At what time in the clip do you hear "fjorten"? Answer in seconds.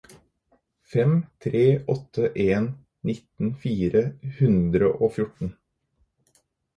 5.19-5.53